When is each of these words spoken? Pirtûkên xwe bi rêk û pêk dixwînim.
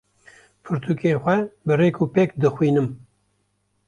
Pirtûkên 0.63 1.17
xwe 1.23 1.37
bi 1.65 1.73
rêk 1.79 1.97
û 2.03 2.05
pêk 2.13 2.29
dixwînim. 2.41 2.87